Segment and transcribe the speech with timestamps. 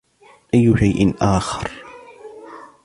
[0.53, 1.71] أي شيء آخر.